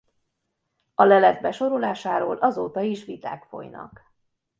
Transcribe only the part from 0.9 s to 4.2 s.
A lelet besorolásáról azóta is viták folynak.